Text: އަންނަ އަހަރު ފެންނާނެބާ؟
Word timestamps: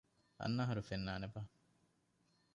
އަންނަ 0.41 0.61
އަހަރު 0.63 0.81
ފެންނާނެބާ؟ 0.89 1.39